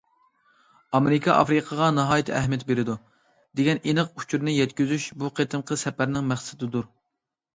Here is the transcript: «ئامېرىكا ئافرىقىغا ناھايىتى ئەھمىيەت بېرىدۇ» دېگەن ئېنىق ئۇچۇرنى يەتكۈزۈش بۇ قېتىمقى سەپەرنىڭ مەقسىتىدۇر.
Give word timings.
«ئامېرىكا 0.99 1.33
ئافرىقىغا 1.41 1.89
ناھايىتى 1.97 2.33
ئەھمىيەت 2.37 2.65
بېرىدۇ» 2.71 2.95
دېگەن 3.61 3.83
ئېنىق 3.91 4.17
ئۇچۇرنى 4.23 4.55
يەتكۈزۈش 4.57 5.05
بۇ 5.23 5.31
قېتىمقى 5.41 5.77
سەپەرنىڭ 5.83 6.29
مەقسىتىدۇر. 6.33 6.89